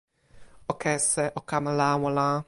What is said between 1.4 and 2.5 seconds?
kamalawala.